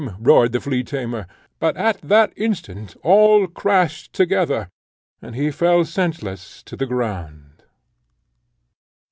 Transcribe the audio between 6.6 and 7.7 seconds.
to the ground.